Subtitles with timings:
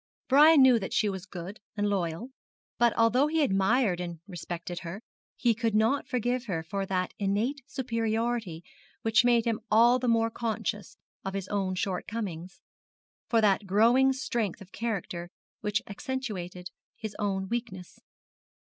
[0.27, 2.31] Brian knew that she was good and loyal;
[2.79, 5.03] but although he admired and respected her,
[5.37, 8.63] he could not forgive her for that innate superiority
[9.03, 12.61] which made him all the more conscious of his own shortcomings,
[13.29, 15.29] for that growing strength of character
[15.59, 17.99] which accentuated his own weakness.